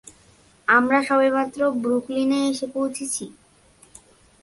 আমরা 0.67 0.99
সবেমাত্র 1.03 1.59
ব্রুকলিনে 1.81 2.39
এসে 2.51 2.67
পৌঁছেছি! 2.67 3.25